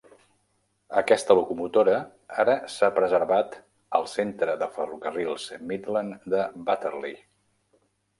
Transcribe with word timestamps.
Aquesta 0.99 1.33
locomotora 1.39 1.99
ara 2.43 2.55
s'ha 2.75 2.89
preservat 2.95 3.57
al 3.99 4.07
Centre 4.13 4.55
de 4.63 4.69
Ferrocarrils 4.79 5.45
Midland 5.73 6.27
de 6.35 6.41
Butterley. 6.71 7.15